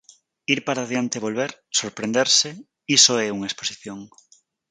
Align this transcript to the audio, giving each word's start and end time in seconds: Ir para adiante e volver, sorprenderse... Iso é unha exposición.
Ir 0.53 0.59
para 0.67 0.81
adiante 0.85 1.15
e 1.17 1.23
volver, 1.27 1.51
sorprenderse... 1.79 2.49
Iso 2.97 3.13
é 3.25 3.27
unha 3.37 3.49
exposición. 3.49 3.99